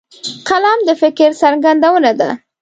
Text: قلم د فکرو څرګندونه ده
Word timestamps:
قلم 0.47 0.79
د 0.87 0.89
فکرو 1.01 1.37
څرګندونه 1.41 2.11
ده 2.19 2.29